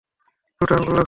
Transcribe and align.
দুটো 0.61 0.73
আঙুল 0.75 0.87
রাখো। 0.87 0.99